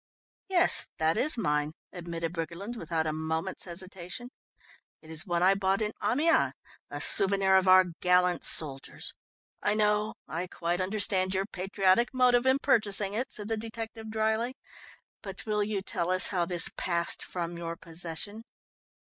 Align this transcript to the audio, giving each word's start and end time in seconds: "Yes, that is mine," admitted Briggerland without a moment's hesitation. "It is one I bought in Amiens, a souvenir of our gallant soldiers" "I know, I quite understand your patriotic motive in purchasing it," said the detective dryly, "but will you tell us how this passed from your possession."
"Yes, 0.49 0.87
that 0.97 1.15
is 1.15 1.37
mine," 1.37 1.73
admitted 1.93 2.33
Briggerland 2.33 2.75
without 2.75 3.05
a 3.05 3.13
moment's 3.13 3.65
hesitation. 3.65 4.31
"It 4.99 5.11
is 5.11 5.27
one 5.27 5.43
I 5.43 5.53
bought 5.53 5.79
in 5.79 5.91
Amiens, 6.01 6.53
a 6.89 6.99
souvenir 6.99 7.55
of 7.55 7.67
our 7.67 7.83
gallant 7.99 8.43
soldiers" 8.43 9.13
"I 9.61 9.75
know, 9.75 10.15
I 10.27 10.47
quite 10.47 10.81
understand 10.81 11.35
your 11.35 11.45
patriotic 11.45 12.15
motive 12.15 12.47
in 12.47 12.57
purchasing 12.57 13.13
it," 13.13 13.31
said 13.31 13.47
the 13.47 13.57
detective 13.57 14.09
dryly, 14.09 14.55
"but 15.21 15.45
will 15.45 15.63
you 15.63 15.83
tell 15.83 16.09
us 16.09 16.29
how 16.29 16.45
this 16.45 16.71
passed 16.75 17.23
from 17.23 17.55
your 17.55 17.75
possession." 17.75 18.41